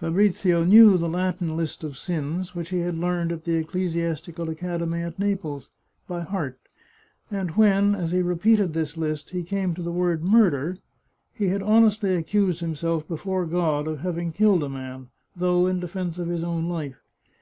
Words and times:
Fabrizio 0.00 0.64
knew 0.64 0.96
the 0.96 1.06
Latin 1.06 1.54
list 1.54 1.84
of 1.84 1.98
sins, 1.98 2.54
which 2.54 2.70
he 2.70 2.78
had 2.78 2.96
learned 2.96 3.30
at 3.30 3.44
the 3.44 3.62
Ecclesias 3.62 4.22
tical 4.22 4.48
Academy 4.48 5.00
at 5.02 5.18
Naples, 5.18 5.68
by 6.08 6.22
heart, 6.22 6.58
and 7.30 7.50
when, 7.58 7.94
as 7.94 8.12
he 8.12 8.22
re 8.22 8.36
peated 8.36 8.72
this 8.72 8.96
list, 8.96 9.28
he 9.32 9.42
came 9.42 9.74
to 9.74 9.82
the 9.82 9.92
word" 9.92 10.24
Murder," 10.24 10.78
he 11.34 11.48
had 11.48 11.62
honestly 11.62 12.14
accused 12.14 12.60
himself 12.60 13.06
before 13.06 13.44
God 13.44 13.86
of 13.86 13.98
having 14.00 14.32
killed 14.32 14.62
a 14.62 14.70
man, 14.70 15.08
though 15.36 15.66
in 15.66 15.78
defence 15.78 16.18
of 16.18 16.28
his 16.28 16.42
own 16.42 16.70
life. 16.70 17.02